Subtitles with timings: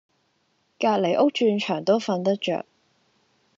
[0.79, 2.65] 隔離屋鑽牆都瞓得著